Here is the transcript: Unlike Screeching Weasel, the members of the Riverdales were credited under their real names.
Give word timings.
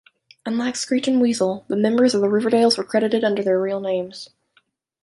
Unlike 0.47 0.77
Screeching 0.77 1.19
Weasel, 1.19 1.63
the 1.67 1.75
members 1.75 2.15
of 2.15 2.21
the 2.21 2.27
Riverdales 2.27 2.75
were 2.75 2.83
credited 2.83 3.23
under 3.23 3.43
their 3.43 3.61
real 3.61 3.79
names. 3.79 4.31